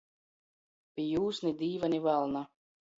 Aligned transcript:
Pi 0.97 1.05
jūs 1.11 1.43
ni 1.47 1.55
Dīva, 1.63 1.95
ni 1.95 2.05
valna. 2.11 2.47